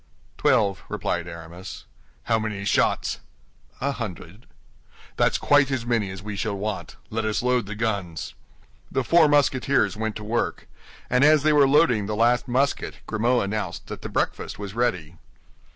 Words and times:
"Twelve," 0.35 0.81
replied 0.89 1.27
Aramis. 1.27 1.85
"How 2.23 2.39
many 2.39 2.65
shots?" 2.65 3.19
"A 3.79 3.91
hundred." 3.91 4.47
"That's 5.15 5.37
quite 5.37 5.69
as 5.69 5.85
many 5.85 6.09
as 6.09 6.23
we 6.23 6.35
shall 6.35 6.57
want. 6.57 6.95
Let 7.11 7.23
us 7.23 7.43
load 7.43 7.67
the 7.67 7.75
guns." 7.75 8.33
The 8.91 9.03
four 9.03 9.27
Musketeers 9.27 9.95
went 9.95 10.15
to 10.15 10.23
work; 10.23 10.67
and 11.07 11.23
as 11.23 11.43
they 11.43 11.53
were 11.53 11.67
loading 11.67 12.07
the 12.07 12.15
last 12.15 12.47
musket 12.47 12.95
Grimaud 13.05 13.41
announced 13.41 13.85
that 13.89 14.01
the 14.01 14.09
breakfast 14.09 14.57
was 14.57 14.73
ready. 14.73 15.17